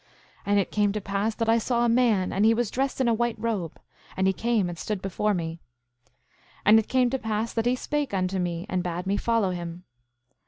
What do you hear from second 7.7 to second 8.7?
spake unto me,